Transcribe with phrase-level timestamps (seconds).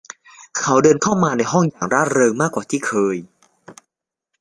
[0.59, 3.17] เขาเดินเข้ามาในห้องอย่างร่าเริงมากกว่าที่เคย